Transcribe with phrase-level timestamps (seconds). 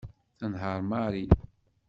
[0.39, 1.25] Tenheṛ Mary.